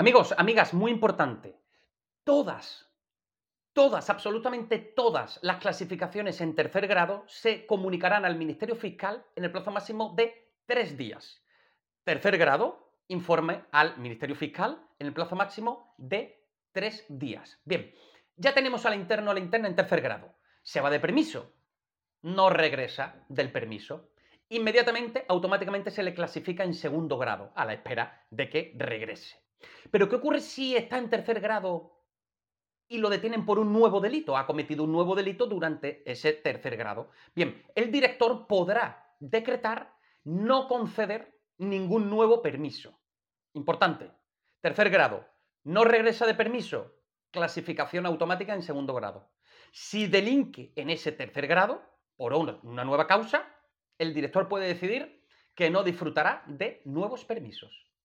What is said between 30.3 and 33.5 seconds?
si está en tercer grado y lo detienen